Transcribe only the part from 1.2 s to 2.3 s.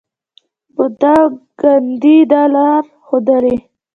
او ګاندي